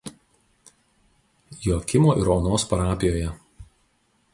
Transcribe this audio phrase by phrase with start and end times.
[1.67, 3.33] Joakimo ir Onos parapijoje.